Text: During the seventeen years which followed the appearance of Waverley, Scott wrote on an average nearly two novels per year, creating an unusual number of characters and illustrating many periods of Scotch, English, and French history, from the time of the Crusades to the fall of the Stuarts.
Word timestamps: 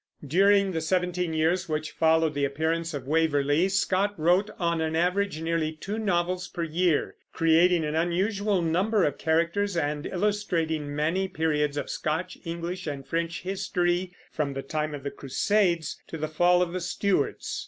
During 0.25 0.71
the 0.71 0.81
seventeen 0.81 1.31
years 1.31 1.69
which 1.69 1.91
followed 1.91 2.33
the 2.33 2.43
appearance 2.43 2.95
of 2.95 3.05
Waverley, 3.05 3.69
Scott 3.69 4.15
wrote 4.17 4.49
on 4.57 4.81
an 4.81 4.95
average 4.95 5.39
nearly 5.43 5.73
two 5.73 5.99
novels 5.99 6.47
per 6.47 6.63
year, 6.63 7.13
creating 7.33 7.85
an 7.85 7.93
unusual 7.93 8.63
number 8.63 9.03
of 9.03 9.19
characters 9.19 9.77
and 9.77 10.07
illustrating 10.07 10.95
many 10.95 11.27
periods 11.27 11.77
of 11.77 11.87
Scotch, 11.87 12.39
English, 12.43 12.87
and 12.87 13.05
French 13.07 13.43
history, 13.43 14.11
from 14.31 14.55
the 14.55 14.63
time 14.63 14.95
of 14.95 15.03
the 15.03 15.11
Crusades 15.11 16.01
to 16.07 16.17
the 16.17 16.27
fall 16.27 16.63
of 16.63 16.73
the 16.73 16.79
Stuarts. 16.81 17.59